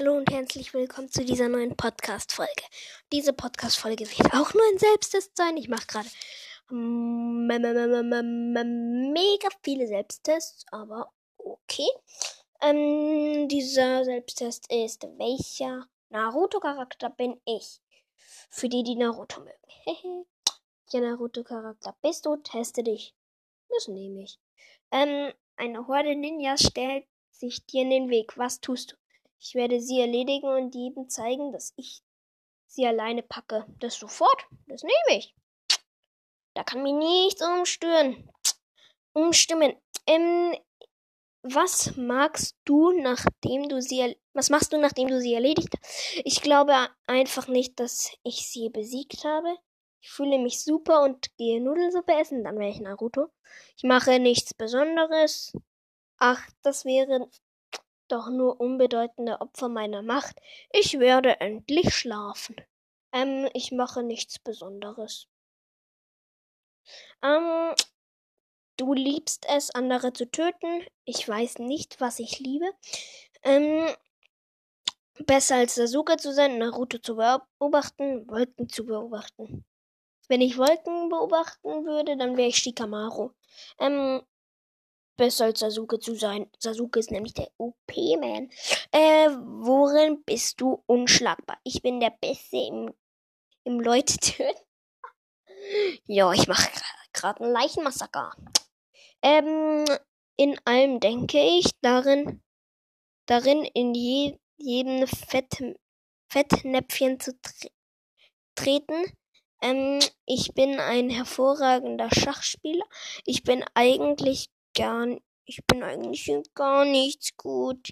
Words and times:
Hallo 0.00 0.16
und 0.16 0.30
herzlich 0.30 0.72
willkommen 0.72 1.10
zu 1.10 1.26
dieser 1.26 1.50
neuen 1.50 1.76
Podcast-Folge. 1.76 2.62
Diese 3.12 3.34
Podcast-Folge 3.34 4.08
wird 4.08 4.32
auch 4.32 4.54
nur 4.54 4.62
ein 4.72 4.78
Selbsttest 4.78 5.36
sein. 5.36 5.58
Ich 5.58 5.68
mache 5.68 5.86
gerade 5.86 6.08
mega 9.10 9.48
viele 9.62 9.86
Selbsttests, 9.86 10.64
aber 10.72 11.12
okay. 11.36 11.86
Ähm, 12.62 13.46
dieser 13.48 14.06
Selbsttest 14.06 14.72
ist, 14.72 15.02
welcher 15.18 15.86
Naruto-Charakter 16.08 17.10
bin 17.10 17.38
ich? 17.44 17.82
Für 18.48 18.70
die, 18.70 18.82
die 18.82 18.96
Naruto 18.96 19.40
mögen. 19.40 20.24
Welcher 20.86 21.06
Naruto-Charakter 21.10 21.94
bist 22.00 22.24
du? 22.24 22.36
Teste 22.36 22.82
dich. 22.82 23.14
Das 23.68 23.86
nehme 23.86 24.22
ich. 24.22 24.38
Ähm, 24.92 25.34
eine 25.56 25.86
Horde 25.86 26.16
Ninjas 26.16 26.62
stellt 26.62 27.04
sich 27.32 27.66
dir 27.66 27.82
in 27.82 27.90
den 27.90 28.08
Weg. 28.08 28.38
Was 28.38 28.62
tust 28.62 28.92
du? 28.92 28.99
Ich 29.40 29.54
werde 29.54 29.80
sie 29.80 30.00
erledigen 30.00 30.48
und 30.48 30.74
jedem 30.74 31.08
zeigen, 31.08 31.50
dass 31.50 31.72
ich 31.76 32.02
sie 32.66 32.86
alleine 32.86 33.22
packe. 33.22 33.66
Das 33.78 33.94
sofort. 33.96 34.46
Das 34.66 34.82
nehme 34.82 35.18
ich. 35.18 35.34
Da 36.54 36.62
kann 36.62 36.82
mich 36.82 36.92
nichts 36.92 37.42
umstören. 37.42 38.30
Umstimmen. 39.12 39.74
Ähm, 40.06 40.54
was 41.42 41.96
magst 41.96 42.56
du, 42.64 42.92
nachdem 42.92 43.68
du 43.68 43.80
sie, 43.80 44.16
was 44.34 44.50
machst 44.50 44.72
du, 44.72 44.78
nachdem 44.78 45.08
du 45.08 45.20
sie 45.20 45.32
erledigt 45.32 45.68
hast? 45.80 46.20
Ich 46.24 46.42
glaube 46.42 46.74
einfach 47.06 47.48
nicht, 47.48 47.80
dass 47.80 48.12
ich 48.22 48.46
sie 48.46 48.68
besiegt 48.68 49.24
habe. 49.24 49.56
Ich 50.02 50.10
fühle 50.10 50.38
mich 50.38 50.62
super 50.62 51.02
und 51.02 51.34
gehe 51.38 51.62
Nudelsuppe 51.62 52.12
essen, 52.12 52.44
dann 52.44 52.58
wäre 52.58 52.70
ich 52.70 52.80
Naruto. 52.80 53.28
Ich 53.76 53.84
mache 53.84 54.18
nichts 54.18 54.52
Besonderes. 54.52 55.52
Ach, 56.18 56.46
das 56.62 56.84
wäre 56.84 57.30
doch 58.12 58.28
nur 58.28 58.60
unbedeutende 58.60 59.40
Opfer 59.40 59.68
meiner 59.68 60.02
Macht. 60.02 60.36
Ich 60.72 60.98
werde 60.98 61.40
endlich 61.40 61.94
schlafen. 61.94 62.56
Ähm, 63.12 63.48
ich 63.54 63.72
mache 63.72 64.02
nichts 64.02 64.38
Besonderes. 64.38 65.28
Ähm, 67.22 67.74
du 68.76 68.94
liebst 68.94 69.46
es, 69.48 69.70
andere 69.70 70.12
zu 70.12 70.30
töten. 70.30 70.84
Ich 71.04 71.26
weiß 71.28 71.58
nicht, 71.58 72.00
was 72.00 72.18
ich 72.18 72.38
liebe. 72.38 72.70
Ähm, 73.42 73.88
besser 75.26 75.56
als 75.56 75.74
Sasuke 75.74 76.16
zu 76.16 76.32
sein, 76.32 76.58
Naruto 76.58 76.98
zu 76.98 77.16
beobachten, 77.16 78.28
Wolken 78.28 78.68
zu 78.68 78.86
beobachten. 78.86 79.64
Wenn 80.28 80.40
ich 80.40 80.58
Wolken 80.58 81.08
beobachten 81.08 81.84
würde, 81.86 82.16
dann 82.16 82.36
wäre 82.36 82.48
ich 82.48 82.58
Shikamaru. 82.58 83.32
Ähm, 83.78 84.22
besser 85.20 85.44
als 85.44 85.60
Sasuke 85.60 86.00
zu 86.00 86.14
sein. 86.14 86.50
Sasuke 86.58 86.98
ist 86.98 87.10
nämlich 87.10 87.34
der 87.34 87.50
OP-Man. 87.58 88.48
Äh, 88.90 89.28
worin 89.28 90.24
bist 90.24 90.62
du 90.62 90.82
unschlagbar? 90.86 91.58
Ich 91.62 91.82
bin 91.82 92.00
der 92.00 92.08
Beste 92.08 92.56
im, 92.56 92.94
im 93.64 93.80
Leute 93.80 94.16
ja, 96.06 96.32
ich 96.32 96.48
mache 96.48 96.70
gerade 97.12 97.44
einen 97.44 97.52
Leichenmassaker. 97.52 98.34
Ähm, 99.20 99.84
in 100.36 100.58
allem 100.64 101.00
denke 101.00 101.38
ich, 101.38 101.66
darin, 101.82 102.42
darin 103.26 103.64
in 103.74 103.94
je, 103.94 104.38
jedem 104.56 105.06
Fett, 105.06 105.62
Fettnäpfchen 106.30 107.20
zu 107.20 107.38
tre 107.42 107.68
treten. 108.54 109.04
Ähm, 109.60 109.98
ich 110.24 110.54
bin 110.54 110.80
ein 110.80 111.10
hervorragender 111.10 112.08
Schachspieler. 112.10 112.86
Ich 113.26 113.42
bin 113.42 113.62
eigentlich 113.74 114.48
gar 114.74 115.06
ich 115.50 115.66
bin 115.66 115.82
eigentlich 115.82 116.28
in 116.28 116.44
gar 116.54 116.84
nichts 116.84 117.36
gut. 117.36 117.90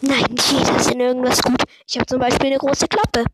Nein, 0.00 0.36
jeder 0.50 0.76
ist 0.76 0.92
in 0.92 1.00
irgendwas 1.00 1.42
gut. 1.42 1.62
Ich 1.88 1.96
habe 1.96 2.06
zum 2.06 2.20
Beispiel 2.20 2.46
eine 2.46 2.58
große 2.58 2.86
Klappe. 2.86 3.24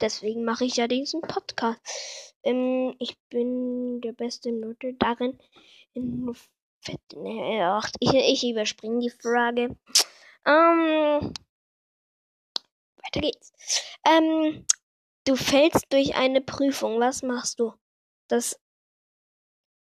Deswegen 0.00 0.44
mache 0.44 0.64
ich 0.64 0.76
ja 0.76 0.88
diesen 0.88 1.20
Podcast. 1.20 1.80
Ähm, 2.42 2.94
ich 2.98 3.16
bin 3.28 4.00
der 4.00 4.12
beste 4.12 4.50
Note 4.50 4.94
darin. 4.94 5.38
In 5.92 6.34
Fett, 6.80 7.00
ne, 7.14 7.80
ich, 8.00 8.12
ich 8.12 8.50
überspringe 8.50 8.98
die 8.98 9.10
Frage. 9.10 9.76
Ähm, 10.44 11.32
weiter 12.96 13.20
geht's. 13.20 13.52
Ähm, 14.04 14.66
du 15.24 15.36
fällst 15.36 15.86
durch 15.92 16.16
eine 16.16 16.40
Prüfung. 16.40 16.98
Was 16.98 17.22
machst 17.22 17.60
du? 17.60 17.72
Das 18.28 18.58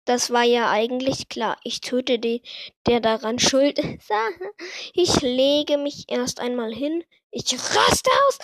das 0.06 0.30
war 0.30 0.44
ja 0.44 0.70
eigentlich 0.70 1.28
klar. 1.28 1.58
Ich 1.64 1.80
töte 1.80 2.18
den, 2.18 2.40
der 2.86 3.00
daran 3.00 3.38
schuld 3.38 3.78
ist. 3.78 4.10
Ich 4.94 5.20
lege 5.20 5.76
mich 5.76 6.04
erst 6.08 6.40
einmal 6.40 6.72
hin. 6.72 7.04
Ich 7.30 7.52
raste 7.52 8.10
aus. 8.28 8.38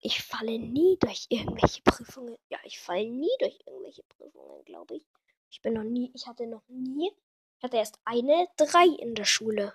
Ich 0.00 0.22
falle 0.22 0.58
nie 0.58 0.96
durch 1.00 1.26
irgendwelche 1.30 1.82
Prüfungen. 1.82 2.36
Ja, 2.48 2.58
ich 2.64 2.78
falle 2.78 3.08
nie 3.08 3.30
durch 3.40 3.58
irgendwelche 3.66 4.04
Prüfungen, 4.04 4.64
glaube 4.64 4.96
ich. 4.96 5.06
Ich 5.50 5.62
bin 5.62 5.72
noch 5.72 5.84
nie, 5.84 6.12
ich 6.14 6.26
hatte 6.26 6.46
noch 6.46 6.62
nie, 6.68 7.10
ich 7.56 7.64
hatte 7.64 7.78
erst 7.78 7.98
eine 8.04 8.46
drei 8.56 8.86
in 8.98 9.14
der 9.14 9.24
Schule. 9.24 9.74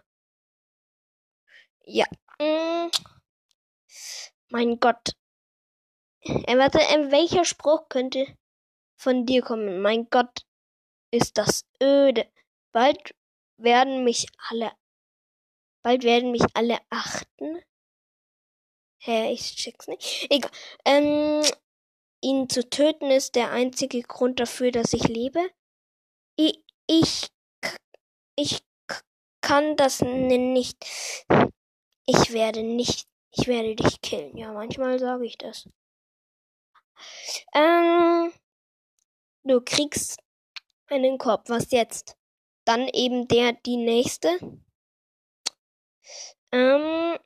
Ja. 1.84 2.06
Mm. 2.40 2.92
Mein 4.50 4.80
Gott. 4.80 5.16
Äh, 6.22 6.58
warte, 6.58 6.80
äh, 6.80 7.12
welcher 7.12 7.46
Spruch 7.46 7.90
könnte 7.90 8.28
von 8.96 9.26
dir 9.26 9.42
kommen? 9.42 9.82
Mein 9.82 10.08
Gott, 10.12 10.46
ist 11.12 11.38
das 11.38 11.66
öde. 11.82 12.28
Bald 12.74 13.16
werden 13.58 14.04
mich 14.04 14.28
alle, 14.50 14.72
bald 15.84 16.04
werden 16.04 16.32
mich 16.32 16.44
alle 16.54 16.80
achten. 16.90 17.62
Hä, 19.04 19.32
ich 19.32 19.56
check's 19.56 19.88
nicht. 19.88 20.28
Egal. 20.30 20.52
Ähm, 20.86 21.44
ihn 22.22 22.50
zu 22.50 22.70
töten 22.70 23.10
ist 23.10 23.36
der 23.36 23.52
einzige 23.52 24.02
Grund 24.02 24.40
dafür, 24.40 24.72
dass 24.72 24.94
ich 24.94 25.04
lebe. 25.04 25.40
Ich, 26.36 26.64
ich, 26.88 27.30
ich 28.36 28.64
kann 29.42 29.76
das 29.76 30.02
nicht. 30.02 30.78
Ich 32.06 32.32
werde 32.32 32.64
nicht, 32.64 33.08
ich 33.32 33.48
werde 33.48 33.76
dich 33.76 34.02
killen. 34.02 34.38
Ja, 34.38 34.54
manchmal 34.54 35.00
sage 35.00 35.26
ich 35.26 35.38
das. 35.38 35.68
Ähm, 37.54 38.32
du 39.44 39.62
kriegst 39.62 40.21
einen 40.92 41.18
Korb. 41.18 41.50
Was 41.50 41.72
jetzt? 41.72 42.18
Dann 42.66 42.88
eben 42.90 43.28
der, 43.28 43.54
die 43.54 43.78
nächste. 43.78 44.30
Ähm, 46.52 47.18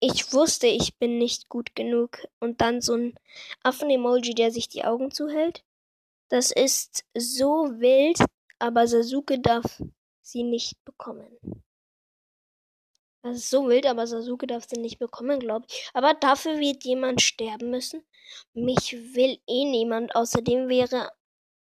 ich 0.00 0.32
wusste, 0.32 0.66
ich 0.66 0.98
bin 0.98 1.18
nicht 1.18 1.48
gut 1.48 1.74
genug. 1.74 2.18
Und 2.40 2.60
dann 2.60 2.80
so 2.80 2.94
ein 2.94 3.14
Affen-Emoji, 3.62 4.34
der 4.34 4.50
sich 4.50 4.68
die 4.68 4.84
Augen 4.84 5.10
zuhält. 5.10 5.64
Das 6.28 6.50
ist 6.50 7.04
so 7.16 7.80
wild, 7.80 8.18
aber 8.58 8.86
Sasuke 8.86 9.38
darf 9.38 9.82
sie 10.20 10.42
nicht 10.42 10.84
bekommen. 10.84 11.38
Das 13.22 13.38
ist 13.38 13.50
so 13.50 13.68
wild, 13.68 13.86
aber 13.86 14.06
Sasuke 14.06 14.46
darf 14.46 14.68
sie 14.68 14.78
nicht 14.78 14.98
bekommen, 14.98 15.40
glaube 15.40 15.66
ich. 15.68 15.90
Aber 15.94 16.14
dafür 16.14 16.58
wird 16.58 16.84
jemand 16.84 17.22
sterben 17.22 17.70
müssen. 17.70 18.04
Mich 18.52 18.92
will 19.14 19.40
eh 19.46 19.64
niemand. 19.64 20.14
Außerdem 20.14 20.68
wäre 20.68 21.10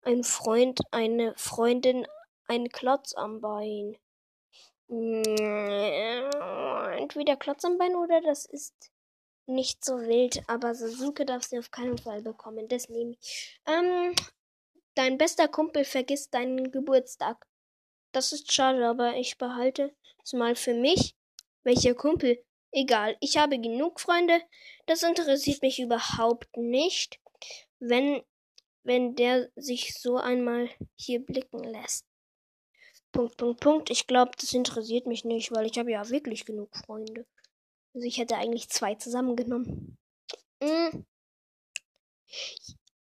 ein 0.06 0.24
Freund, 0.24 0.80
eine 0.92 1.34
Freundin, 1.38 2.08
ein 2.48 2.70
Klotz 2.70 3.14
am 3.14 3.42
Bein. 3.42 3.98
Entweder 6.98 7.36
Klotz 7.38 7.66
am 7.66 7.78
Bein 7.78 7.96
oder 7.96 8.22
das 8.22 8.46
ist 8.46 8.92
nicht 9.46 9.84
so 9.84 10.00
wild, 10.00 10.42
aber 10.48 10.74
Sasuke 10.76 11.26
darf 11.26 11.44
sie 11.44 11.60
auf 11.60 11.72
keinen 11.72 11.98
Fall 11.98 12.22
bekommen. 12.22 12.68
Das 12.68 12.90
nehme 12.90 13.16
ich. 13.20 13.60
Ähm, 13.66 14.16
dein 14.96 15.18
bester 15.18 15.48
Kumpel 15.48 15.84
vergisst 15.84 16.34
deinen 16.34 16.72
Geburtstag. 16.72 17.46
Das 18.12 18.32
ist 18.32 18.52
schade, 18.54 18.86
aber 18.88 19.16
ich 19.16 19.38
behalte 19.38 19.94
es 20.24 20.34
mal 20.34 20.56
für 20.56 20.74
mich. 20.74 21.16
Welcher 21.64 21.96
Kumpel? 21.96 22.44
Egal, 22.72 23.18
ich 23.20 23.38
habe 23.38 23.60
genug 23.60 24.00
Freunde. 24.00 24.42
Das 24.86 25.04
interessiert 25.04 25.62
mich 25.62 25.80
überhaupt 25.80 26.56
nicht. 26.58 27.20
Wenn 27.80 28.24
wenn 28.84 29.16
der 29.16 29.50
sich 29.56 29.94
so 30.00 30.18
einmal 30.18 30.70
hier 30.96 31.20
blicken 31.20 31.64
lässt. 31.64 32.06
Punkt, 33.12 33.38
Punkt, 33.38 33.60
Punkt. 33.60 33.90
Ich 33.90 34.08
glaube, 34.08 34.32
das 34.40 34.54
interessiert 34.54 35.06
mich 35.06 35.24
nicht, 35.24 35.52
weil 35.52 35.66
ich 35.68 35.78
habe 35.78 35.92
ja 35.92 36.10
wirklich 36.10 36.46
genug 36.46 36.76
Freunde. 36.76 37.26
Also 37.94 38.08
ich 38.08 38.18
hätte 38.18 38.38
eigentlich 38.38 38.70
zwei 38.70 38.96
zusammengenommen. 38.96 39.98
Hm. 40.62 41.06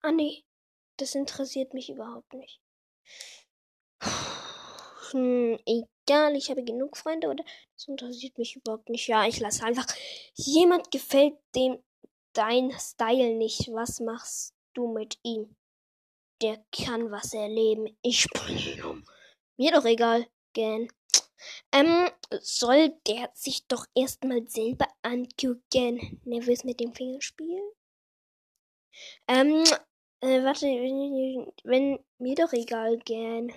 Ah 0.01 0.11
nee, 0.11 0.43
das 0.97 1.15
interessiert 1.15 1.73
mich 1.73 1.89
überhaupt 1.89 2.33
nicht. 2.33 2.61
Hm, 5.11 5.59
egal, 5.65 6.35
ich 6.35 6.49
habe 6.49 6.63
genug 6.63 6.97
Freunde 6.97 7.27
oder 7.29 7.43
das 7.75 7.87
interessiert 7.87 8.37
mich 8.37 8.55
überhaupt 8.55 8.89
nicht. 8.89 9.07
Ja, 9.07 9.27
ich 9.27 9.39
lasse 9.39 9.63
einfach. 9.63 9.85
Jemand 10.35 10.91
gefällt 10.91 11.35
dem 11.55 11.83
dein 12.33 12.71
Style 12.79 13.35
nicht. 13.35 13.71
Was 13.71 13.99
machst 13.99 14.53
du 14.73 14.91
mit 14.91 15.17
ihm? 15.23 15.55
Der 16.43 16.63
kann 16.71 17.09
was 17.09 17.33
erleben. 17.33 17.97
Ich 18.01 18.27
bringe 18.29 18.85
um. 18.87 19.05
Mir 19.57 19.71
doch 19.71 19.85
egal, 19.85 20.27
gern. 20.53 20.89
Ähm, 21.71 22.09
soll 22.41 22.89
der 23.07 23.31
sich 23.33 23.65
doch 23.67 23.85
erstmal 23.95 24.47
selber 24.47 24.87
angucken. 25.01 26.21
Nervös 26.25 26.63
mit 26.63 26.79
dem 26.79 26.93
Fingerspiel. 26.93 27.61
Ähm, 29.27 29.63
äh, 30.21 30.43
warte, 30.43 30.65
wenn, 30.65 31.51
wenn 31.63 31.99
mir 32.17 32.35
doch 32.35 32.51
egal 32.53 32.97
gern. 32.99 33.51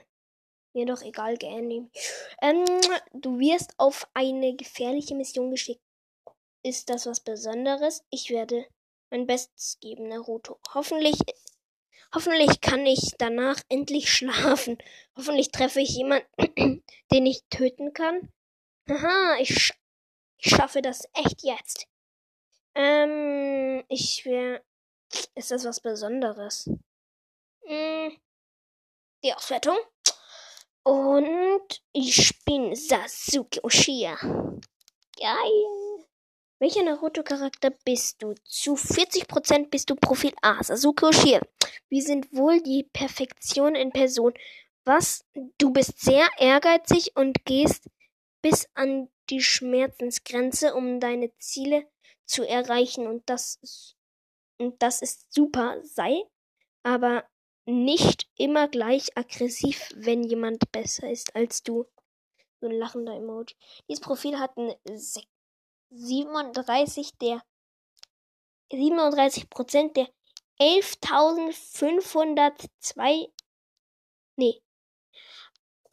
Mir 0.73 0.87
doch 0.87 1.03
egal 1.03 1.37
gern. 1.37 1.91
Ähm, 2.43 2.65
du 3.13 3.39
wirst 3.39 3.75
auf 3.79 4.07
eine 4.15 4.55
gefährliche 4.55 5.15
Mission 5.15 5.51
geschickt. 5.51 5.83
Ist 6.63 6.89
das 6.91 7.07
was 7.07 7.21
Besonderes? 7.21 8.05
Ich 8.11 8.31
werde 8.31 8.67
mein 9.11 9.27
Bestes 9.27 9.79
geben, 9.81 10.09
Naruto. 10.09 10.59
Hoffentlich 10.75 11.17
Hoffentlich 12.15 12.61
kann 12.61 12.87
ich 12.87 13.15
danach 13.19 13.61
endlich 13.69 14.11
schlafen. 14.11 14.79
Hoffentlich 15.17 15.51
treffe 15.51 15.81
ich 15.81 15.91
jemanden, 15.91 16.83
den 17.13 17.27
ich 17.27 17.43
töten 17.51 17.93
kann. 17.93 18.33
Haha, 18.89 19.37
ich, 19.41 19.55
sch 19.55 19.73
ich 20.39 20.51
schaffe 20.51 20.83
das 20.83 21.09
echt 21.15 21.43
jetzt. 21.43 21.87
Ähm, 22.75 23.85
ich 23.89 24.25
wäre. 24.25 24.63
Ist 25.35 25.51
das 25.51 25.65
was 25.65 25.81
Besonderes? 25.81 26.69
Hm, 27.65 28.17
die 29.25 29.33
Auswertung. 29.33 29.77
Und 30.83 31.83
ich 31.93 32.45
bin 32.45 32.75
Sasuke 32.77 33.61
Uchiha. 33.65 34.17
Geil. 35.19 35.96
Welcher 36.59 36.85
Naruto-Charakter 36.85 37.71
bist 37.85 38.23
du? 38.23 38.35
Zu 38.45 38.77
40% 38.77 39.69
bist 39.69 39.91
du 39.91 39.95
Profil 39.95 40.33
A, 40.41 40.63
Sasuke 40.65 41.09
Uchiha. 41.09 41.41
Wir 41.91 42.03
sind 42.03 42.33
wohl 42.33 42.63
die 42.63 42.89
Perfektion 42.95 43.75
in 43.75 43.91
Person. 43.91 44.33
Was? 44.87 45.23
Du 45.59 45.71
bist 45.71 46.01
sehr 46.01 46.27
ehrgeizig 46.39 47.15
und 47.15 47.45
gehst 47.45 47.91
bis 48.41 48.69
an 48.73 49.11
die 49.29 49.43
Schmerzensgrenze, 49.43 50.75
um 50.75 50.99
deine 50.99 51.37
Ziele 51.37 51.87
zu 52.25 52.43
erreichen. 52.43 53.07
Und 53.07 53.29
das 53.29 53.57
ist, 53.61 53.97
und 54.57 54.81
das 54.83 55.03
ist 55.03 55.31
super. 55.35 55.77
Sei 55.83 56.23
aber 56.83 57.25
nicht 57.67 58.31
immer 58.37 58.69
gleich 58.69 59.15
aggressiv, 59.15 59.91
wenn 59.95 60.23
jemand 60.23 60.73
besser 60.73 61.11
ist 61.11 61.37
als 61.37 61.63
du. 61.63 61.85
So 62.61 62.69
ein 62.69 62.79
lachender 62.79 63.15
Emoji. 63.15 63.55
Dieses 63.89 64.01
Profil 64.01 64.39
hat 64.39 64.57
eine 64.57 64.79
37 65.91 67.19
der 67.19 67.43
37 68.71 69.51
Prozent 69.51 69.97
der 69.97 70.09
11.502 70.59 73.31
nee 74.37 74.63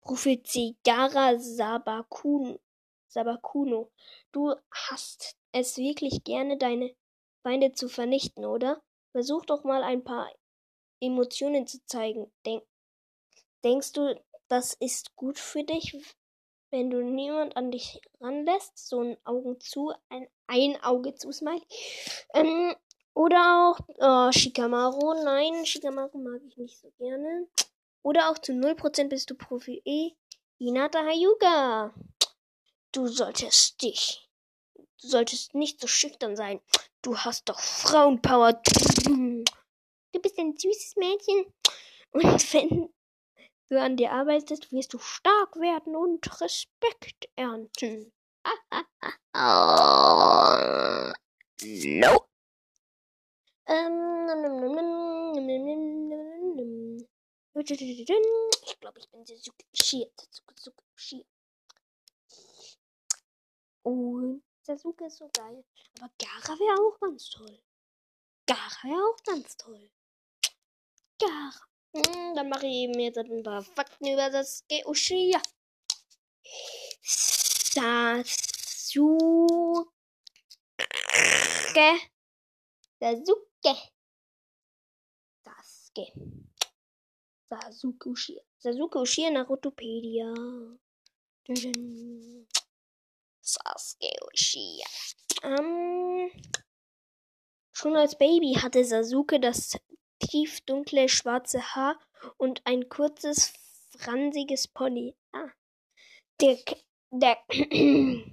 Profizigara 0.00 1.38
Sabakun, 1.38 2.58
Sabakuno. 3.08 3.90
Du 4.32 4.54
hast 4.70 5.36
es 5.52 5.78
wirklich 5.78 6.24
gerne, 6.24 6.58
deine 6.58 6.94
Feinde 7.42 7.72
zu 7.72 7.88
vernichten, 7.88 8.44
oder? 8.44 8.82
Versuch 9.12 9.46
doch 9.46 9.62
mal 9.62 9.84
ein 9.84 10.02
paar 10.02 10.30
Emotionen 11.00 11.66
zu 11.66 11.84
zeigen. 11.86 12.32
Denk, 12.44 12.64
denkst 13.62 13.92
du, 13.92 14.20
das 14.48 14.74
ist 14.74 15.14
gut 15.14 15.38
für 15.38 15.62
dich, 15.62 15.96
wenn 16.74 16.90
du 16.90 17.04
niemand 17.04 17.56
an 17.56 17.70
dich 17.70 18.00
ranlässt, 18.20 18.88
so 18.88 19.00
ein 19.00 19.16
Augen 19.24 19.60
zu, 19.60 19.92
ein, 20.08 20.26
ein 20.48 20.82
Auge 20.82 21.14
zu 21.14 21.30
Smile. 21.30 21.62
Ähm, 22.34 22.74
oder 23.14 23.70
auch 23.70 23.78
oh, 23.98 24.32
Shikamaru. 24.32 25.22
Nein, 25.22 25.64
Shikamaru 25.64 26.18
mag 26.18 26.40
ich 26.48 26.56
nicht 26.56 26.76
so 26.76 26.90
gerne. 26.98 27.46
Oder 28.02 28.28
auch 28.28 28.38
zu 28.38 28.50
0% 28.50 29.08
bist 29.08 29.30
du 29.30 29.36
Profi 29.36 29.82
E. 29.84 30.10
Hinata 30.58 31.04
Hayuga. 31.04 31.94
Du 32.90 33.06
solltest 33.06 33.80
dich. 33.80 34.28
Du 34.74 35.06
solltest 35.06 35.54
nicht 35.54 35.80
so 35.80 35.86
schüchtern 35.86 36.34
sein. 36.34 36.60
Du 37.02 37.16
hast 37.16 37.48
doch 37.48 37.60
Frauenpower. 37.60 38.60
Du 39.04 40.20
bist 40.20 40.38
ein 40.40 40.56
süßes 40.56 40.96
Mädchen. 40.96 41.52
Und 42.10 42.24
wenn 42.52 42.93
du 43.68 43.80
an 43.80 43.96
dir 43.96 44.12
arbeitest, 44.12 44.72
wirst 44.72 44.92
du 44.94 44.98
stark 44.98 45.56
werden 45.56 45.96
und 45.96 46.40
Respekt 46.40 47.28
ernten. 47.36 48.12
no. 51.64 52.26
ich 58.66 58.80
glaube, 58.80 59.00
ich 59.00 59.10
bin. 59.10 59.26
Suzuki 59.26 59.66
Shia. 59.74 60.06
Und 63.82 64.42
Sasuke 64.62 65.06
ist 65.06 65.18
so 65.18 65.30
geil. 65.32 65.64
Aber 65.98 66.10
Gara 66.18 66.58
wäre 66.58 66.80
auch 66.80 66.98
ganz 67.00 67.28
toll. 67.30 67.62
Gara 68.46 68.82
wäre 68.82 69.02
auch 69.02 69.22
ganz 69.24 69.56
toll. 69.56 69.90
Gara. 71.18 71.73
Hm, 71.94 72.34
dann 72.34 72.48
mache 72.48 72.66
ich 72.66 72.88
mir 72.88 73.04
jetzt 73.04 73.18
ein 73.18 73.42
paar 73.44 73.62
Fakten 73.62 74.06
über 74.08 74.28
das 74.28 74.64
Uchiha. 74.84 75.40
Sasuke. 77.02 78.24
Sasuke. 82.98 83.74
Sasuke. 85.44 86.12
Sasuke 87.48 88.08
Uchiha. 88.08 88.42
Sasuke 88.58 88.98
Uchiha 88.98 89.30
Narutopedia. 89.30 90.34
Sasuke 93.40 94.10
Uchiha. 94.32 94.88
Ähm, 95.44 96.30
schon 97.72 97.94
als 97.94 98.18
Baby 98.18 98.54
hatte 98.54 98.84
Sasuke 98.84 99.38
das 99.38 99.78
tiefdunkle 100.26 101.08
schwarze 101.08 101.74
Haar 101.74 101.98
und 102.36 102.62
ein 102.64 102.88
kurzes, 102.88 103.52
fransiges 103.96 104.68
Pony. 104.68 105.14
Ah. 105.32 105.50
Der, 106.40 106.58
der, 107.10 107.36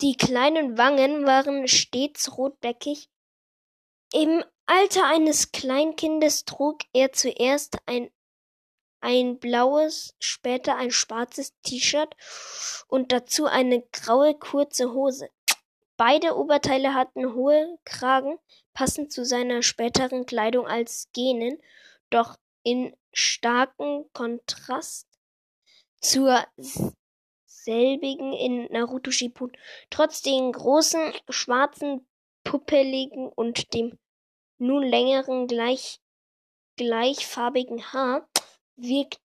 die 0.00 0.16
kleinen 0.16 0.78
Wangen 0.78 1.26
waren 1.26 1.66
stets 1.68 2.36
rotbäckig. 2.36 3.08
Im 4.12 4.44
Alter 4.66 5.06
eines 5.06 5.52
Kleinkindes 5.52 6.44
trug 6.44 6.82
er 6.92 7.12
zuerst 7.12 7.78
ein, 7.86 8.10
ein 9.00 9.38
blaues, 9.38 10.14
später 10.18 10.76
ein 10.76 10.90
schwarzes 10.90 11.54
T-Shirt 11.62 12.14
und 12.88 13.12
dazu 13.12 13.46
eine 13.46 13.82
graue 13.92 14.34
kurze 14.34 14.92
Hose. 14.92 15.30
Beide 15.96 16.36
Oberteile 16.36 16.94
hatten 16.94 17.34
hohe 17.34 17.78
Kragen, 17.84 18.38
passend 18.72 19.12
zu 19.12 19.24
seiner 19.24 19.62
späteren 19.62 20.26
Kleidung 20.26 20.66
als 20.66 21.08
Genen, 21.12 21.60
doch 22.10 22.38
in 22.62 22.96
starkem 23.12 24.04
Kontrast 24.12 25.08
zur 26.00 26.46
selbigen 27.46 28.32
in 28.32 28.66
Naruto 28.70 29.10
Shippuden. 29.10 29.56
Trotz 29.90 30.22
den 30.22 30.52
großen, 30.52 31.12
schwarzen, 31.28 32.06
puppeligen 32.44 33.28
und 33.28 33.74
dem 33.74 33.98
nun 34.58 34.82
längeren, 34.82 35.46
gleich, 35.46 36.00
gleichfarbigen 36.76 37.92
Haar 37.92 38.28
wirkt, 38.76 39.20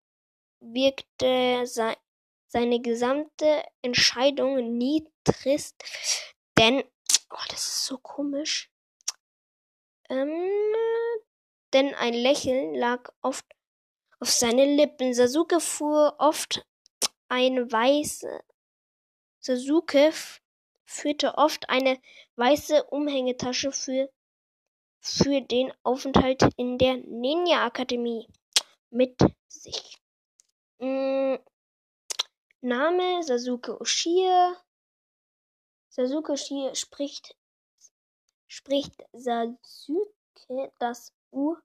wirkte 0.59 1.65
se 1.65 1.95
seine 2.47 2.79
gesamte 2.79 3.65
Entscheidung 3.81 4.77
nie 4.77 5.05
trist, 5.25 5.75
denn, 6.57 6.83
oh, 7.29 7.45
das 7.49 7.65
ist 7.67 7.85
so 7.85 7.97
komisch. 7.97 8.71
Ähm, 10.09 10.49
denn 11.73 11.93
ein 11.95 12.13
Lächeln 12.13 12.75
lag 12.75 13.11
oft 13.21 13.45
auf 14.19 14.29
seinen 14.29 14.75
Lippen. 14.77 15.13
Sasuke 15.13 15.59
fuhr 15.59 16.15
oft 16.19 16.65
eine 17.27 17.71
weiße. 17.71 18.43
Sasuke 19.39 20.11
führte 20.85 21.37
oft 21.37 21.69
eine 21.69 21.99
weiße 22.35 22.85
Umhängetasche 22.85 23.71
für, 23.71 24.09
für 24.99 25.41
den 25.41 25.73
Aufenthalt 25.83 26.47
in 26.57 26.77
der 26.77 26.97
Ninja-Akademie 26.97 28.27
mit 28.89 29.19
sich. 29.47 29.97
Hm, 30.79 31.39
Name 32.61 33.23
Sasuke 33.23 33.79
Uchiha 33.79 34.55
Sasuke 35.89 36.35
spricht, 36.37 37.35
spricht 38.55 39.03
Sasuke 39.11 40.71
das 40.79 41.13
U 41.31 41.57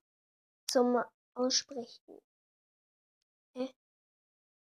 zum 0.67 1.03
Aussprechen. 1.35 2.21
Hä? 3.55 3.73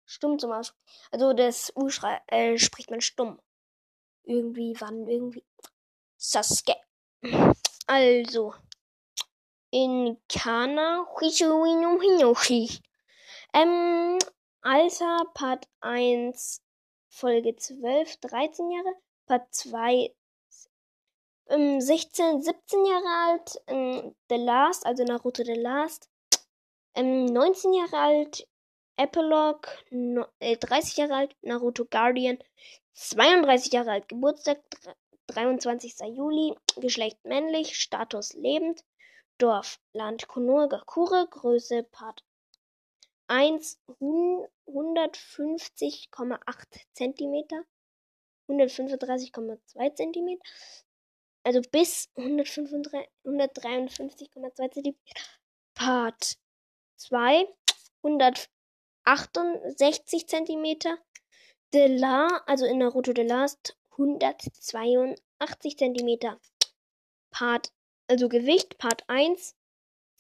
Stumm 0.05 0.39
zum 0.39 0.53
Aussprechen. 0.53 1.11
Also 1.11 1.33
das 1.33 1.73
U 1.75 1.89
äh, 2.29 2.59
spricht 2.59 2.91
man 2.91 3.01
stumm. 3.01 3.41
Irgendwie, 4.23 4.77
wann, 4.79 5.09
irgendwie. 5.09 5.45
Sasuke. 6.17 6.77
Also. 7.87 8.55
In 9.71 10.21
Kana. 10.29 11.07
Ähm, 13.55 14.19
Alter, 14.61 15.25
Part 15.35 15.67
1, 15.81 16.63
Folge 17.09 17.57
12, 17.57 18.19
13 18.19 18.71
Jahre. 18.71 18.95
Part 19.27 19.53
2, 19.55 19.93
ähm, 19.93 20.22
16, 21.53 22.43
17 22.43 22.87
Jahre 22.87 23.29
alt. 23.29 23.63
Ähm, 23.67 24.15
The 24.29 24.37
Last, 24.37 24.87
also 24.87 25.05
Naruto 25.05 25.45
The 25.45 25.55
Last. 25.55 26.09
Ähm, 26.95 27.27
19 27.27 27.75
Jahre 27.75 27.97
alt. 27.97 28.49
Epilogue, 28.97 29.69
no, 29.91 30.27
äh, 30.39 30.57
30 30.57 30.97
Jahre 30.97 31.15
alt. 31.15 31.37
Naruto 31.43 31.85
Guardian. 31.85 32.39
32 32.95 33.73
Jahre 33.73 33.93
alt. 33.93 34.09
Geburtstag, 34.09 34.63
23. 35.27 35.95
Juli. 36.15 36.55
Geschlecht 36.77 37.23
männlich. 37.25 37.77
Status 37.77 38.33
lebend. 38.35 38.83
Dorf, 39.39 39.81
Land 39.93 40.29
Konohagakure, 40.29 41.27
Größe 41.29 41.83
Part 41.83 42.23
1 43.27 43.81
150,8 43.99 46.87
cm, 46.95 47.65
135,2 48.47 49.95
cm, 49.97 50.39
also 51.45 51.61
bis 51.71 52.09
153,2 52.17 54.73
cm. 54.73 54.97
Part 55.75 56.39
2 56.99 57.47
168 58.03 60.29
cm. 60.29 60.99
La, 61.75 62.29
also 62.47 62.67
in 62.67 62.79
Naruto 62.79 63.15
The 63.15 63.23
Last 63.23 63.77
182 63.97 65.77
cm. 65.77 66.39
Part 67.31 67.73
also 68.09 68.29
Gewicht 68.29 68.77
Part 68.79 69.05
1 69.09 69.37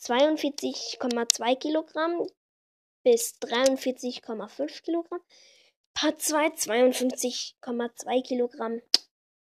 42,2 0.01 1.57
Kilogramm 1.57 2.27
bis 3.05 3.35
43,5 3.41 4.83
Kilogramm. 4.83 5.21
Part 5.95 6.21
2 6.21 6.57
52,2 6.57 8.23
Kilogramm. 8.23 8.81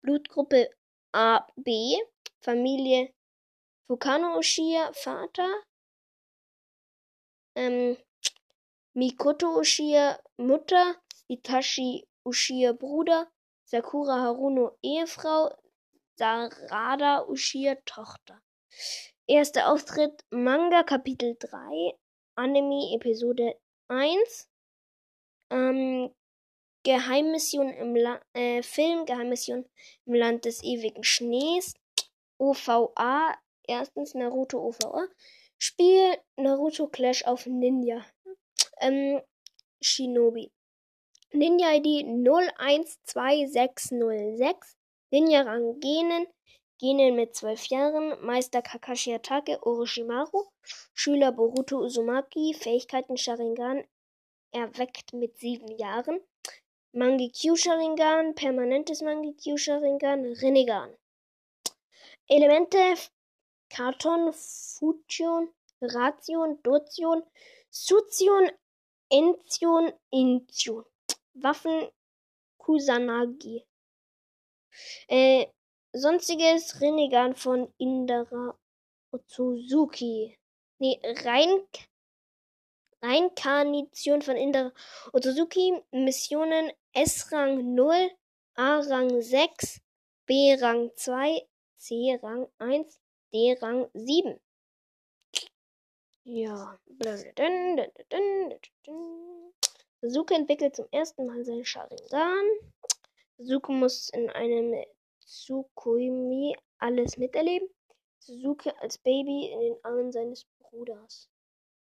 Blutgruppe 0.01 0.69
AB. 1.13 1.97
Familie 2.41 3.13
Fukano 3.87 4.37
Ushia 4.37 4.91
Vater. 5.03 5.63
Ähm, 7.55 7.97
Mikoto 8.95 9.57
Ushia 9.59 10.19
Mutter. 10.37 10.95
Itachi 11.29 12.07
Ushia 12.25 12.73
Bruder. 12.73 13.27
Sakura 13.65 14.21
Haruno 14.21 14.77
Ehefrau. 14.83 15.55
Sarada 16.19 17.25
Ushia 17.27 17.75
Tochter. 17.85 18.41
Erster 19.29 19.71
Auftritt 19.71 20.25
Manga 20.31 20.83
Kapitel 20.83 21.35
3, 21.39 21.93
Anime 22.35 22.95
Episode 22.95 23.53
1, 23.87 24.49
ähm, 25.51 26.09
Geheimmission 26.89 27.69
im 27.69 27.95
La 27.95 28.19
äh, 28.33 28.63
Film 28.63 29.05
Geheimmission 29.05 29.63
im 30.07 30.13
Land 30.15 30.45
des 30.45 30.63
ewigen 30.63 31.03
Schnees, 31.03 31.75
OVA, 32.39 33.37
erstens 33.67 34.15
Naruto 34.15 34.59
OVA, 34.59 35.07
Spiel 35.59 36.17
Naruto 36.35 36.87
Clash 36.87 37.23
of 37.27 37.45
Ninja, 37.45 38.03
ähm, 38.81 39.21
Shinobi. 39.79 40.51
Ninja 41.31 41.75
ID 41.75 42.07
012606 42.25 44.75
Ninja-Rang 45.11 45.79
Genen, 45.79 46.25
Genen 46.79 47.15
mit 47.15 47.35
zwölf 47.35 47.67
Jahren, 47.67 48.19
Meister 48.25 48.63
Kakashi 48.63 49.13
Atake 49.13 49.59
Orochimaru, 49.61 50.47
Schüler 50.95 51.33
Boruto 51.33 51.81
Uzumaki, 51.81 52.55
Fähigkeiten 52.55 53.15
Sharingan 53.15 53.83
erweckt 54.51 55.13
mit 55.13 55.37
sieben 55.37 55.77
Jahren, 55.77 56.19
Mangekyu 56.95 57.55
Sharingan, 57.55 58.33
permanentes 58.33 59.01
Mangekyu 59.01 59.57
Sharingan, 59.57 60.35
Rinnegan. 60.41 60.89
Elemente 62.29 63.09
Karton, 63.69 64.33
Fusion, 64.33 65.49
Ration, 65.81 66.57
Dotion, 66.63 67.23
Sution, 67.71 68.49
Ention, 69.11 69.93
Intion. 70.11 70.83
Waffen 71.35 71.89
Kusanagi. 72.59 73.63
Äh, 75.07 75.45
sonstiges 75.93 76.81
Rinnegan 76.81 77.35
von 77.35 77.71
Indra 77.77 78.55
Otsutsuki. 79.11 80.37
Nee, 80.79 80.99
Rein 81.23 81.67
Reinkarnation 83.01 84.21
von 84.21 84.35
Indra 84.35 84.71
Otsutsuki. 85.13 85.81
Missionen 85.91 86.71
S-Rang 86.93 87.75
0, 87.75 88.11
A-Rang 88.55 89.21
6, 89.21 89.81
B-Rang 90.25 90.91
2, 90.95 91.47
C-Rang 91.77 92.47
1, 92.57 92.99
D-Rang 93.33 93.89
7. 93.93 94.39
Ja. 96.23 96.79
Suke 100.01 100.33
entwickelt 100.33 100.75
zum 100.75 100.87
ersten 100.91 101.25
Mal 101.25 101.43
sein 101.43 101.65
Sharingan. 101.65 102.45
Suzuki 103.37 103.71
muss 103.71 104.09
in 104.09 104.29
einem 104.29 104.83
Tsukuyomi 105.21 106.55
alles 106.77 107.17
miterleben. 107.17 107.69
Suzuki 108.19 108.69
als 108.81 108.97
Baby 108.97 109.51
in 109.51 109.59
den 109.59 109.75
Armen 109.83 110.11
seines 110.11 110.45
Bruders. 110.59 111.29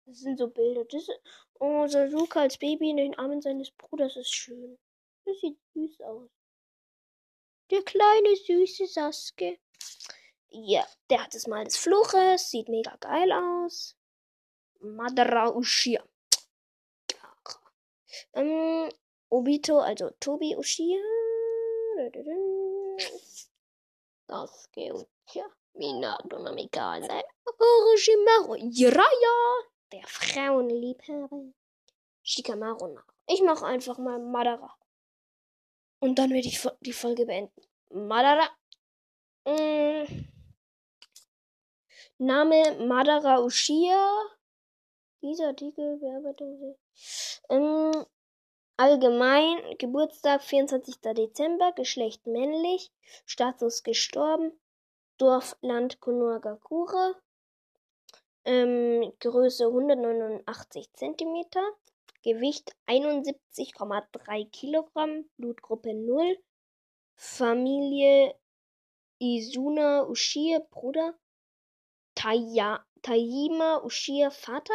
Das 0.10 0.22
sind 0.22 0.39
so 0.39 0.48
Bilder. 0.48 0.86
Das 0.86 1.04
ist, 1.04 1.22
oh, 1.60 1.86
Sasuke 1.88 2.39
als 2.39 2.58
Baby 2.58 2.89
in 2.89 2.98
den 2.98 3.16
Armen 3.20 3.44
seines 3.44 3.70
Bruders 3.70 4.16
ist 4.16 4.34
schön. 4.34 4.80
Das 5.24 5.39
sieht 5.39 5.60
süß 5.75 6.01
aus. 6.01 6.32
Der 7.70 7.84
kleine 7.84 8.36
süße 8.36 8.88
Sasuke. 8.88 9.60
Ja, 10.50 10.84
der 11.12 11.24
hat 11.24 11.36
das 11.36 11.46
Mal 11.46 11.63
des 11.63 11.78
Fluches. 11.78 12.50
Sieht 12.50 12.70
mega 12.70 12.96
geil 12.96 13.32
aus. 13.32 13.96
Madara 14.80 15.54
Ushia. 15.56 16.04
Ähm, 18.34 18.89
Obito, 19.30 19.78
also 19.78 20.10
Tobi 20.20 20.56
Ushia. 20.58 20.98
Das 24.25 24.70
Geucha, 24.74 25.46
Minato 25.74 26.39
Namikaze, 26.39 27.22
Orochimaru, 27.46 28.56
Jiraiya, 28.56 29.36
der 29.91 30.05
Frauenliebhaber, 30.08 31.53
Shikamaru 32.24 32.93
nach. 32.93 33.08
Ich 33.27 33.41
mache 33.41 33.65
einfach 33.65 33.98
mal 33.98 34.19
Madara. 34.19 34.75
Und 36.00 36.17
dann 36.17 36.29
werde 36.31 36.48
ich 36.48 36.65
die 36.81 36.93
Folge 36.93 37.25
beenden. 37.25 37.62
Madara. 37.89 38.50
Mm. 39.46 40.29
Name 42.17 42.86
Madara 42.88 43.41
Ushia. 43.41 44.08
Dieser 45.22 45.48
Artikel 45.48 45.98
Bearbeitung. 45.98 46.77
Ähm, 47.50 48.05
Allgemein 48.79 49.77
Geburtstag 49.77 50.41
24. 50.41 51.01
Dezember, 51.01 51.74
Geschlecht 51.74 52.25
männlich, 52.25 52.93
Status 53.25 53.84
gestorben, 53.84 54.58
Dorf 55.17 55.58
Land 55.60 56.00
Konohagakure, 56.00 57.22
ähm, 58.46 59.12
Größe 59.19 59.65
189 59.65 60.91
cm, 60.93 61.46
Gewicht 62.24 62.75
71,3 62.88 64.50
Kilogramm, 64.50 65.29
Blutgruppe 65.38 65.93
0, 65.93 66.38
Familie 67.15 68.36
Izuna 69.19 70.08
Ushie, 70.08 70.60
Bruder, 70.72 71.13
Taya, 72.15 72.86
Tajima 73.01 73.81
Ushie, 73.84 74.29
Vater, 74.31 74.74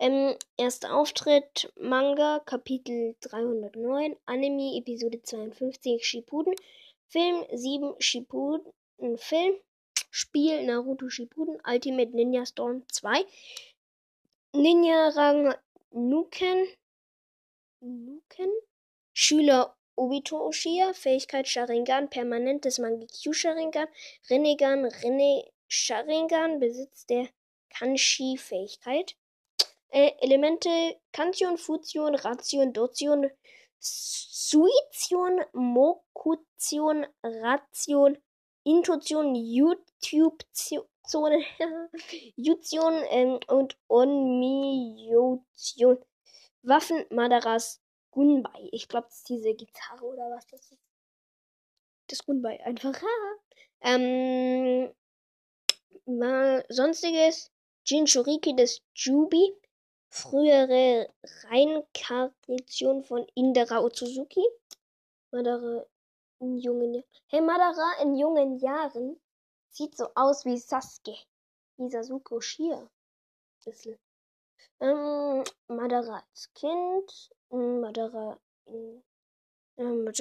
ähm, 0.00 0.36
erster 0.56 0.94
Auftritt 0.94 1.72
Manga 1.78 2.40
Kapitel 2.40 3.14
309 3.20 4.16
Anime 4.26 4.76
Episode 4.76 5.22
52 5.22 6.04
Shippuden. 6.04 6.54
Film 7.06 7.44
7 7.52 7.94
Shippuden 8.00 8.72
Film 9.16 9.54
Spiel 10.16 10.62
Naruto 10.62 11.10
Shippuden 11.10 11.58
Ultimate 11.66 12.12
Ninja 12.14 12.46
Storm 12.46 12.84
2 12.86 13.26
Ninja 14.54 15.08
Rang 15.16 15.54
Nuken. 15.90 16.68
Nuken? 17.80 18.50
Schüler 19.12 19.74
Obito 19.96 20.46
Uchiha, 20.46 20.94
Fähigkeit 20.94 21.48
Sharingan, 21.48 22.10
permanentes 22.10 22.78
Mangekyo 22.78 23.32
Sharingan, 23.32 23.88
Rinnegan, 24.30 24.84
Rinne 24.84 25.50
Sharingan, 25.66 26.60
Besitz 26.60 27.06
der 27.06 27.28
Kanshi-Fähigkeit. 27.70 29.16
Äh, 29.88 30.12
Elemente 30.20 30.94
Kantion, 31.12 31.58
Fusion, 31.58 32.14
Ration, 32.14 32.72
Dotion, 32.72 33.30
Suition, 33.80 35.40
Mokution, 35.52 37.04
Ration, 37.24 38.16
Intuition, 38.64 39.34
YouTube-Zone, 39.34 41.44
Jution 42.36 42.94
ähm, 43.10 43.40
und 43.46 43.76
Onmyotion. 43.88 45.98
Waffen 46.62 47.04
Madaras 47.10 47.80
Gunbai. 48.10 48.68
Ich 48.72 48.88
glaube, 48.88 49.06
das 49.08 49.18
ist 49.18 49.28
diese 49.28 49.54
Gitarre 49.54 50.04
oder 50.04 50.30
was 50.30 50.46
das 50.46 50.72
ist. 50.72 50.80
Das 52.08 52.24
Gunbai 52.24 52.60
einfach. 52.64 53.00
ähm, 53.82 54.90
mal 56.06 56.64
sonstiges. 56.68 57.50
Jinchuriki 57.84 58.56
des 58.56 58.80
Jubi. 58.94 59.54
Frühere 60.08 61.12
Reinkarnation 61.50 63.04
von 63.04 63.26
Indra 63.34 63.80
Otsuzuki. 63.80 64.42
Madara 65.32 65.84
in 66.44 66.58
jungen 66.58 66.94
Jahren. 66.94 67.04
Hey, 67.28 67.40
Madara 67.40 68.02
in 68.02 68.14
jungen 68.16 68.58
Jahren 68.58 69.20
sieht 69.70 69.96
so 69.96 70.08
aus 70.14 70.44
wie 70.44 70.58
Sasuke. 70.58 71.16
Wie 71.76 71.90
Sasuke 71.90 72.34
Uchiha. 72.34 72.88
Bisschen. 73.64 73.98
Ähm, 74.80 75.42
Madara 75.68 76.22
als 76.30 76.52
Kind. 76.54 77.30
Madara 77.50 78.38
in, 78.66 79.02
ähm, 79.78 80.12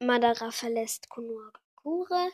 Madara 0.00 0.50
verlässt 0.50 1.08
Konohagakure. 1.08 2.30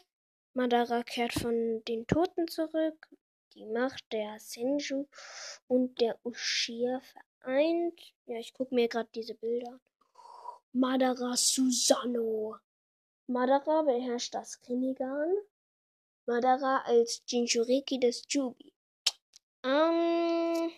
Madara 0.55 1.02
kehrt 1.02 1.33
von 1.33 1.83
den 1.87 2.07
Toten 2.07 2.49
zurück. 2.49 3.09
Die 3.55 3.67
Macht 3.67 4.05
der 4.12 4.38
Senju 4.41 5.07
und 5.69 6.00
der 6.00 6.19
Uchiha 6.25 7.00
vereint. 7.00 8.00
Ja, 8.26 8.38
ich 8.38 8.52
gucke 8.55 8.75
mir 8.75 8.88
gerade 8.88 9.11
diese 9.14 9.35
Bilder. 9.35 9.79
Madara 10.73 11.37
Susano. 11.37 12.57
Madara 13.26 13.83
beherrscht 13.83 14.35
das 14.35 14.61
Rinnegan. 14.69 15.35
Madara 16.26 16.83
als 16.85 17.23
Jinchuriki 17.26 17.99
des 17.99 18.25
Jubi. 18.29 18.73
Ähm. 19.64 20.71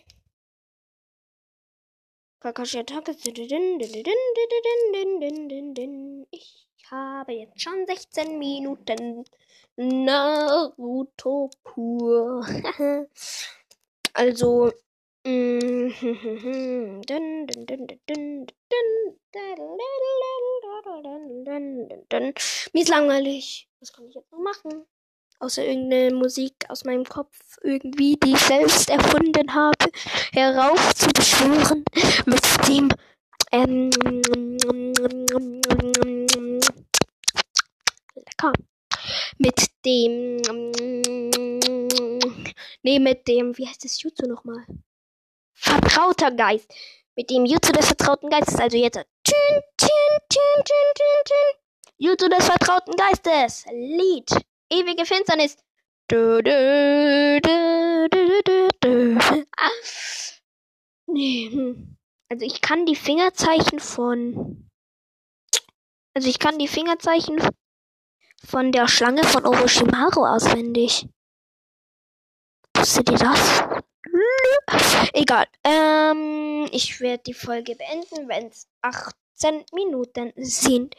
Kakashi 2.39 2.79
Attacke. 2.79 3.15
Ich 6.31 6.67
habe 6.91 7.33
jetzt 7.33 7.61
schon 7.61 7.85
16 7.85 8.37
Minuten 8.37 9.25
Naruto 9.75 11.49
pur. 11.63 12.45
also. 14.13 14.71
Mir 22.73 22.81
ist 22.81 22.89
langweilig. 22.89 23.69
Was 23.79 23.93
kann 23.93 24.07
ich 24.07 24.15
jetzt 24.15 24.31
noch 24.31 24.39
machen? 24.39 24.85
Außer 25.39 25.65
irgendeine 25.65 26.13
Musik 26.15 26.53
aus 26.69 26.85
meinem 26.85 27.03
Kopf 27.03 27.57
irgendwie, 27.61 28.17
die 28.17 28.33
ich 28.33 28.39
selbst 28.39 28.89
erfunden 28.89 29.53
habe, 29.53 29.91
heraufzubeschwören 30.33 31.83
mit 32.25 32.67
dem 32.67 32.89
ähm, 33.51 33.89
lecker 38.15 38.53
mit 39.37 39.69
dem 39.85 40.41
nee 42.83 42.99
mit 42.99 43.27
dem 43.27 43.57
wie 43.57 43.67
heißt 43.67 43.83
das 43.83 44.01
Jutsu 44.01 44.27
nochmal 44.27 44.65
vertrauter 45.53 46.31
Geist 46.31 46.73
mit 47.15 47.29
dem 47.29 47.45
Jutsu 47.45 47.71
des 47.71 47.87
vertrauten 47.87 48.29
Geistes 48.29 48.59
also 48.59 48.77
jetzt 48.77 49.05
tün, 49.23 49.61
tün, 49.77 50.19
tün, 50.29 50.63
tün, 50.65 50.87
tün, 50.95 51.23
tün. 51.25 51.59
Jutsu 51.97 52.29
des 52.29 52.45
vertrauten 52.45 52.95
Geistes 52.95 53.65
Lied 53.71 54.29
ewige 54.69 55.05
Finsternis 55.05 55.57
du, 56.07 56.41
du, 56.43 57.39
du, 57.41 58.07
du, 58.09 58.41
du, 58.43 58.67
du. 58.81 59.19
Ah. 59.57 59.69
Nee, 61.07 61.49
hm. 61.51 61.97
Also 62.29 62.45
ich 62.45 62.61
kann 62.61 62.85
die 62.85 62.95
Fingerzeichen 62.95 63.79
von. 63.79 64.69
Also 66.13 66.29
ich 66.29 66.39
kann 66.39 66.57
die 66.57 66.67
Fingerzeichen 66.67 67.37
von 68.43 68.71
der 68.71 68.87
Schlange 68.87 69.23
von 69.23 69.45
Orochimaru 69.45 70.25
auswendig. 70.25 71.07
Wusstet 72.75 73.09
ihr 73.09 73.17
das? 73.17 73.63
Egal. 75.13 75.47
Ähm, 75.63 76.67
ich 76.71 76.99
werde 76.99 77.23
die 77.23 77.33
Folge 77.33 77.75
beenden, 77.75 78.27
wenn 78.27 78.47
es 78.47 78.67
18 78.81 79.65
Minuten 79.73 80.33
sind. 80.35 80.95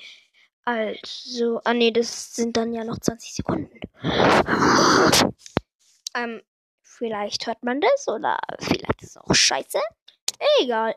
Also, 0.64 1.60
ah 1.64 1.74
nee, 1.74 1.92
das 1.92 2.34
sind 2.34 2.56
dann 2.56 2.72
ja 2.72 2.82
noch 2.84 2.98
20 2.98 3.34
Sekunden. 3.34 3.80
ähm, 6.14 6.42
vielleicht 6.82 7.46
hört 7.46 7.62
man 7.62 7.80
das 7.80 8.08
oder 8.08 8.38
vielleicht 8.58 9.02
ist 9.02 9.10
es 9.10 9.16
auch 9.16 9.34
scheiße. 9.34 9.78
Egal. 10.60 10.96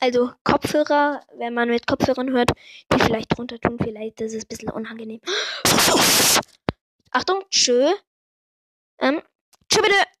Also 0.00 0.30
Kopfhörer, 0.44 1.22
wenn 1.36 1.54
man 1.54 1.68
mit 1.68 1.86
Kopfhörern 1.86 2.30
hört, 2.30 2.52
die 2.92 3.00
vielleicht 3.00 3.36
drunter 3.36 3.58
tun, 3.58 3.78
vielleicht 3.82 4.20
ist 4.20 4.34
es 4.34 4.44
ein 4.44 4.48
bisschen 4.48 4.70
unangenehm. 4.70 5.20
Achtung, 7.10 7.42
tschö. 7.50 7.92
Ähm, 9.00 9.20
tschö 9.68 9.82
bitte. 9.82 9.96